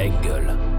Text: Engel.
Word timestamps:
Engel. 0.00 0.69